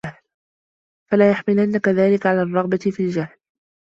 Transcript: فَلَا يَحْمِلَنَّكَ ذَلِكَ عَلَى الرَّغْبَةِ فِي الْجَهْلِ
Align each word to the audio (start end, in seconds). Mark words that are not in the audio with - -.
فَلَا 1.11 1.31
يَحْمِلَنَّكَ 1.31 1.87
ذَلِكَ 1.89 2.25
عَلَى 2.27 2.41
الرَّغْبَةِ 2.41 2.77
فِي 2.91 2.99
الْجَهْلِ 3.03 3.35